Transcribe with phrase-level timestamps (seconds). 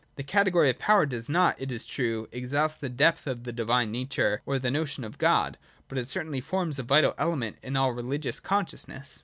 [0.15, 3.91] The category of power does not, it is true, exhaust the depth of the divine
[3.91, 7.91] nature or the notion of God; but it certainly forms a vital element in all
[7.93, 9.19] religious consciousness.